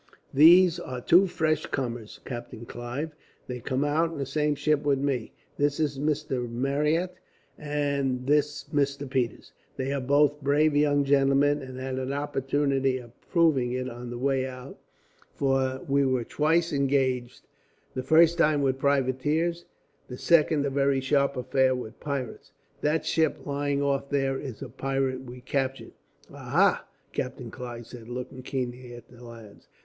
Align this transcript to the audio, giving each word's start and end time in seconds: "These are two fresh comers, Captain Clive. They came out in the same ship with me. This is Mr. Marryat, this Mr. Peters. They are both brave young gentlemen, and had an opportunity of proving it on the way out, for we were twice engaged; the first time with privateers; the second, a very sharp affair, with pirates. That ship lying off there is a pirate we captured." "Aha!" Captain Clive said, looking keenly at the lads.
"These 0.33 0.79
are 0.79 0.99
two 0.99 1.27
fresh 1.27 1.67
comers, 1.67 2.21
Captain 2.25 2.65
Clive. 2.65 3.13
They 3.45 3.59
came 3.59 3.83
out 3.83 4.11
in 4.11 4.17
the 4.17 4.25
same 4.25 4.55
ship 4.55 4.81
with 4.81 4.97
me. 4.97 5.31
This 5.57 5.79
is 5.79 5.99
Mr. 5.99 6.49
Marryat, 6.49 7.13
this 7.55 8.65
Mr. 8.73 9.07
Peters. 9.07 9.51
They 9.77 9.93
are 9.93 10.01
both 10.01 10.41
brave 10.41 10.75
young 10.75 11.03
gentlemen, 11.03 11.61
and 11.61 11.77
had 11.77 11.99
an 11.99 12.13
opportunity 12.13 12.97
of 12.97 13.11
proving 13.29 13.73
it 13.73 13.87
on 13.91 14.09
the 14.09 14.17
way 14.17 14.47
out, 14.47 14.75
for 15.35 15.81
we 15.87 16.03
were 16.03 16.23
twice 16.23 16.73
engaged; 16.73 17.41
the 17.93 18.01
first 18.01 18.39
time 18.39 18.63
with 18.63 18.79
privateers; 18.79 19.65
the 20.07 20.17
second, 20.17 20.65
a 20.65 20.71
very 20.71 20.99
sharp 20.99 21.37
affair, 21.37 21.75
with 21.75 21.99
pirates. 21.99 22.51
That 22.81 23.05
ship 23.05 23.45
lying 23.45 23.83
off 23.83 24.09
there 24.09 24.39
is 24.39 24.63
a 24.63 24.69
pirate 24.69 25.21
we 25.25 25.41
captured." 25.41 25.93
"Aha!" 26.33 26.87
Captain 27.13 27.51
Clive 27.51 27.85
said, 27.85 28.09
looking 28.09 28.41
keenly 28.41 28.95
at 28.95 29.07
the 29.07 29.23
lads. 29.23 29.67